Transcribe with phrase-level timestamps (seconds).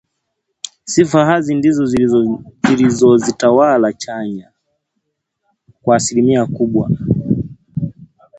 [0.83, 1.85] Sifa hasi ndizo
[2.65, 4.51] zilizozitawala chanya
[5.81, 6.91] kwa asilimia kubwa